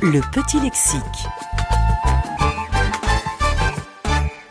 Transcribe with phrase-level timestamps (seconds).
[0.00, 1.02] Le petit lexique.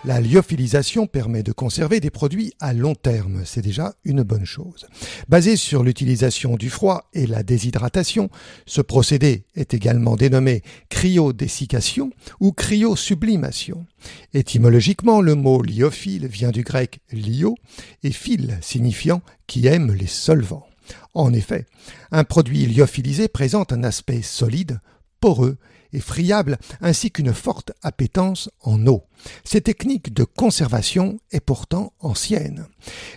[0.04, 4.88] La lyophilisation permet de conserver des produits à long terme, c'est déjà une bonne chose.
[5.30, 8.30] Basé sur l'utilisation du froid et la déshydratation,
[8.66, 12.12] ce procédé est également dénommé cryodessication
[12.42, 13.86] ou cryosublimation.
[14.34, 17.56] Étymologiquement, le mot lyophile vient du grec lyo
[18.04, 20.68] et phile signifiant qui aime les solvants.
[21.14, 21.66] En effet,
[22.12, 24.80] un produit lyophilisé présente un aspect solide,
[25.20, 25.58] poreux
[25.94, 29.04] et friable, ainsi qu'une forte appétence en eau.
[29.44, 32.68] Cette technique de conservation est pourtant ancienne.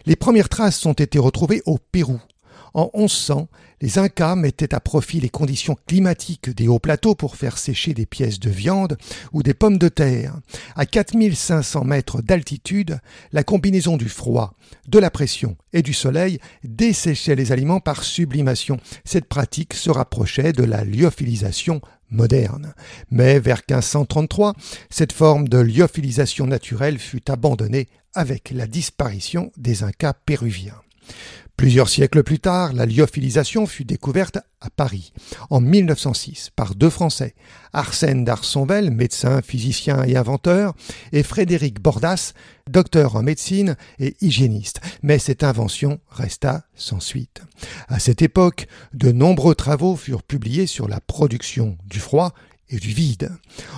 [0.06, 2.20] Les premières traces ont été retrouvées au Pérou,
[2.74, 3.48] en 1100,
[3.80, 8.06] les Incas mettaient à profit les conditions climatiques des hauts plateaux pour faire sécher des
[8.06, 8.96] pièces de viande
[9.32, 10.38] ou des pommes de terre.
[10.76, 12.98] À 4500 mètres d'altitude,
[13.32, 14.54] la combinaison du froid,
[14.88, 18.78] de la pression et du soleil desséchait les aliments par sublimation.
[19.04, 22.74] Cette pratique se rapprochait de la lyophilisation moderne.
[23.10, 24.54] Mais vers 1533,
[24.90, 30.80] cette forme de lyophilisation naturelle fut abandonnée avec la disparition des Incas péruviens.
[31.60, 35.12] Plusieurs siècles plus tard, la lyophilisation fut découverte à Paris,
[35.50, 37.34] en 1906, par deux Français,
[37.74, 40.72] Arsène d'Arsonvel, médecin, physicien et inventeur,
[41.12, 42.32] et Frédéric Bordas,
[42.70, 44.80] docteur en médecine et hygiéniste.
[45.02, 47.42] Mais cette invention resta sans suite.
[47.88, 52.32] À cette époque, de nombreux travaux furent publiés sur la production du froid
[52.70, 53.32] et du vide.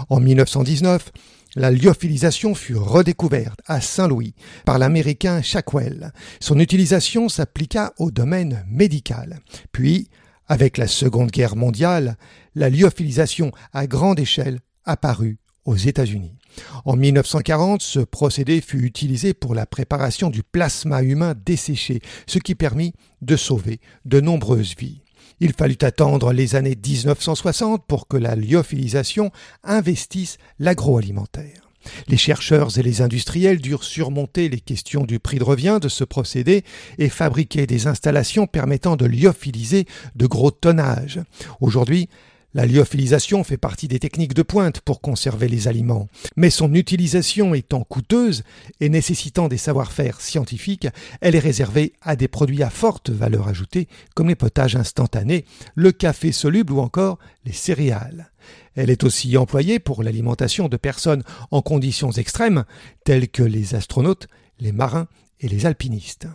[0.08, 1.10] En 1919,
[1.54, 6.12] la lyophilisation fut redécouverte à Saint-Louis par l'américain Shackwell.
[6.40, 9.40] Son utilisation s'appliqua au domaine médical.
[9.70, 10.08] Puis,
[10.48, 12.16] avec la Seconde Guerre mondiale,
[12.54, 16.38] la lyophilisation à grande échelle apparut aux États-Unis.
[16.84, 22.54] En 1940, ce procédé fut utilisé pour la préparation du plasma humain desséché, ce qui
[22.54, 25.01] permit de sauver de nombreuses vies.
[25.44, 29.32] Il fallut attendre les années 1960 pour que la lyophilisation
[29.64, 31.68] investisse l'agroalimentaire.
[32.06, 36.04] Les chercheurs et les industriels durent surmonter les questions du prix de revient de ce
[36.04, 36.62] procédé
[36.98, 41.20] et fabriquer des installations permettant de lyophiliser de gros tonnages.
[41.60, 42.08] Aujourd'hui,
[42.54, 47.54] la lyophilisation fait partie des techniques de pointe pour conserver les aliments, mais son utilisation
[47.54, 48.42] étant coûteuse
[48.80, 50.88] et nécessitant des savoir-faire scientifiques,
[51.20, 55.92] elle est réservée à des produits à forte valeur ajoutée comme les potages instantanés, le
[55.92, 58.30] café soluble ou encore les céréales.
[58.74, 62.64] Elle est aussi employée pour l'alimentation de personnes en conditions extrêmes,
[63.04, 65.08] telles que les astronautes, les marins
[65.40, 66.26] et les alpinistes.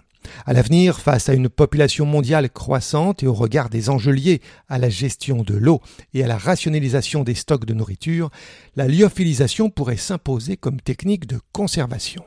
[0.45, 4.07] À l'avenir, face à une population mondiale croissante et au regard des enjeux
[4.67, 5.81] à la gestion de l'eau
[6.13, 8.29] et à la rationalisation des stocks de nourriture,
[8.75, 12.23] la lyophilisation pourrait s'imposer comme technique de conservation.